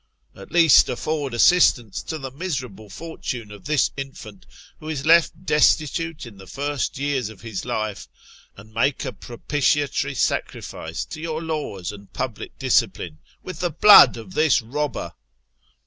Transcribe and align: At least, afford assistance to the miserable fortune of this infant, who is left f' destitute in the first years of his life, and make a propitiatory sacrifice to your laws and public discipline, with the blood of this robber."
At 0.35 0.51
least, 0.51 0.89
afford 0.89 1.31
assistance 1.35 2.01
to 2.01 2.17
the 2.17 2.31
miserable 2.31 2.89
fortune 2.89 3.51
of 3.51 3.65
this 3.65 3.91
infant, 3.95 4.47
who 4.79 4.89
is 4.89 5.05
left 5.05 5.31
f' 5.35 5.45
destitute 5.45 6.25
in 6.25 6.39
the 6.39 6.47
first 6.47 6.97
years 6.97 7.29
of 7.29 7.41
his 7.41 7.65
life, 7.65 8.07
and 8.57 8.73
make 8.73 9.05
a 9.05 9.13
propitiatory 9.13 10.15
sacrifice 10.15 11.05
to 11.05 11.21
your 11.21 11.43
laws 11.43 11.91
and 11.91 12.11
public 12.13 12.57
discipline, 12.57 13.19
with 13.43 13.59
the 13.59 13.69
blood 13.69 14.17
of 14.17 14.33
this 14.33 14.59
robber." 14.59 15.13